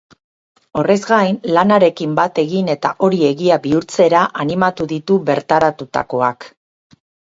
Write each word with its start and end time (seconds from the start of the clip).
Horrez 0.79 0.95
gain, 1.09 1.37
lanarekin 1.57 2.17
bat 2.21 2.43
egin 2.45 2.73
eta 2.77 2.93
hori 3.09 3.23
egia 3.29 3.61
bihurtzera 3.69 4.25
animatu 4.49 4.93
ditu 4.97 5.23
bertaratutakoak. 5.33 6.55